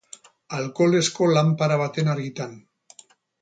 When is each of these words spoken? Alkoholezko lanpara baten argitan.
Alkoholezko 0.59 1.27
lanpara 1.35 1.77
baten 1.83 2.11
argitan. 2.15 2.57